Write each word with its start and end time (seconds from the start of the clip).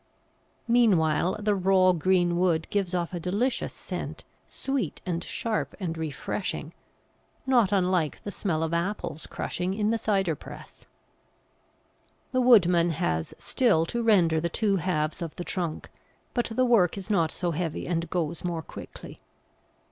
Meanwhile 0.67 1.37
the 1.41 1.53
raw 1.53 1.91
green 1.91 2.39
wood 2.39 2.67
gives 2.71 2.95
off 2.95 3.13
a 3.13 3.19
delicious 3.19 3.71
scent, 3.71 4.25
sweet 4.47 4.99
and 5.05 5.23
sharp 5.23 5.75
and 5.79 5.95
refreshing, 5.95 6.73
not 7.45 7.71
unlike 7.71 8.23
the 8.23 8.31
smell 8.31 8.63
of 8.63 8.73
apples 8.73 9.27
crushing 9.27 9.75
in 9.75 9.91
the 9.91 9.99
cider 9.99 10.33
press. 10.33 10.87
[Illustration: 12.33 12.33
THE 12.33 12.41
WOODMAN.] 12.41 12.41
The 12.41 12.49
woodman 12.79 12.89
has 12.97 13.33
still 13.37 13.85
to 13.85 14.01
rend 14.01 14.31
the 14.31 14.49
two 14.49 14.77
halves 14.77 15.21
of 15.21 15.35
the 15.35 15.43
trunk, 15.43 15.91
but 16.33 16.47
the 16.51 16.65
work 16.65 16.97
is 16.97 17.11
not 17.11 17.29
so 17.31 17.51
heavy 17.51 17.85
and 17.85 18.09
goes 18.09 18.43
more 18.43 18.63
quickly. 18.63 19.19